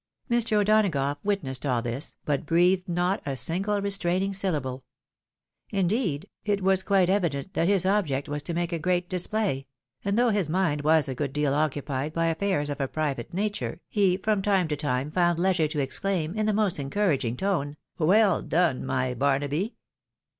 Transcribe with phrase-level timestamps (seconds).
[0.31, 0.53] Mr.
[0.57, 4.83] O'Donagough witnessed all this, but breathed not a single restraining syllable;
[5.69, 9.67] indeed, it was quite evident that his object was to make a great display,
[10.03, 13.79] and though his mind was a good deal occupied by affairs of a private nature,
[13.89, 18.41] he from time to time found leisure to exclaim in the most encouraging tone," Well
[18.41, 19.75] done, my Barnaby